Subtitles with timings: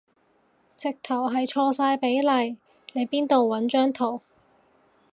[0.75, 2.57] 直頭係錯晒比例，
[2.93, 4.21] 你邊度搵張圖